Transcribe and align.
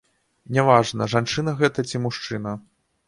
Не 0.55 0.63
важна, 0.69 1.07
жанчына 1.15 1.53
гэта 1.63 1.87
ці 1.93 2.05
мужчына. 2.07 2.59